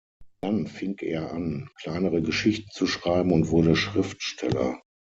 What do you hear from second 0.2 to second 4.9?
Dann fing er an, kleinere Geschichten zu schreiben und wurde Schriftsteller.